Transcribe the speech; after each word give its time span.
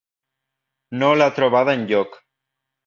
No 1.03 1.11
l'ha 1.21 1.29
trobada 1.41 1.79
enlloc 1.81 2.21